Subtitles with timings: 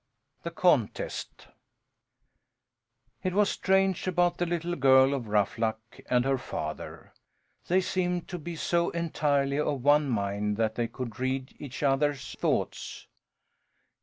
[0.41, 1.49] THE CONTEST
[3.21, 7.13] It was strange about the little girl of Ruffluck and her father!
[7.67, 12.33] They seemed to be so entirely of one mind that they could read each other's
[12.39, 13.05] thoughts.